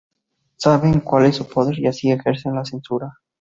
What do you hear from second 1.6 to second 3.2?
y así, ejercen la censura